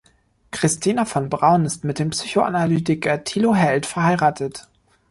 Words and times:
Christina 0.49 1.05
von 1.05 1.29
Braun 1.29 1.63
ist 1.63 1.83
mit 1.83 1.99
dem 1.99 2.09
Psychoanalytiker 2.09 3.23
Tilo 3.23 3.53
Held 3.53 3.85
verheiratet. 3.85 4.67